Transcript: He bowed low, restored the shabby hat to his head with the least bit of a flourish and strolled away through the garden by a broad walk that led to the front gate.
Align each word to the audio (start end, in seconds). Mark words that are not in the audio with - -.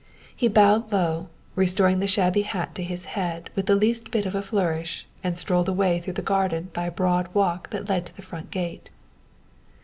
He 0.35 0.47
bowed 0.47 0.91
low, 0.91 1.27
restored 1.53 1.99
the 1.99 2.07
shabby 2.07 2.41
hat 2.41 2.73
to 2.73 2.83
his 2.83 3.05
head 3.13 3.51
with 3.55 3.67
the 3.67 3.75
least 3.75 4.09
bit 4.09 4.25
of 4.25 4.33
a 4.33 4.41
flourish 4.41 5.05
and 5.23 5.37
strolled 5.37 5.69
away 5.69 5.99
through 5.99 6.13
the 6.17 6.23
garden 6.23 6.69
by 6.73 6.85
a 6.87 6.91
broad 6.91 7.31
walk 7.35 7.69
that 7.69 7.87
led 7.87 8.07
to 8.07 8.15
the 8.15 8.23
front 8.23 8.49
gate. 8.49 8.89